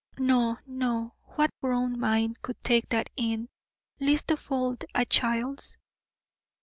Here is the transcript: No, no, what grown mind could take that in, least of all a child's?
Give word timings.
No, 0.17 0.57
no, 0.65 1.13
what 1.35 1.51
grown 1.61 1.99
mind 1.99 2.41
could 2.41 2.59
take 2.63 2.89
that 2.89 3.11
in, 3.15 3.49
least 3.99 4.31
of 4.31 4.51
all 4.51 4.73
a 4.95 5.05
child's? 5.05 5.77